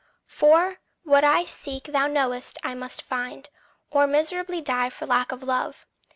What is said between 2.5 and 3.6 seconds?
I must find,